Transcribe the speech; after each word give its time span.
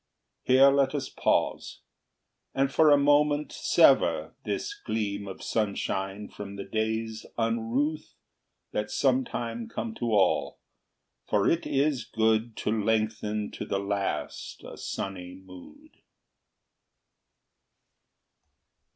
Here 0.41 0.71
let 0.71 0.95
us 0.95 1.09
pause, 1.09 1.81
and 2.55 2.71
for 2.73 2.89
a 2.89 2.97
moment 2.97 3.51
sever 3.51 4.33
This 4.45 4.73
gleam 4.73 5.27
of 5.27 5.43
sunshine 5.43 6.27
from 6.27 6.55
the 6.55 6.63
days 6.63 7.27
unruth 7.37 8.15
That 8.71 8.89
sometime 8.89 9.69
come 9.69 9.93
to 9.99 10.05
all, 10.11 10.57
for 11.29 11.47
it 11.47 11.67
is 11.67 12.03
good 12.03 12.57
To 12.57 12.71
lengthen 12.71 13.51
to 13.51 13.63
the 13.63 13.77
last 13.77 14.63
a 14.63 14.75
sunny 14.75 15.35
mood. 15.35 15.91